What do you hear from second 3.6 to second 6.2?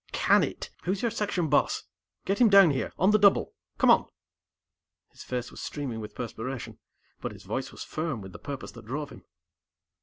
Come on!" His face was streaming with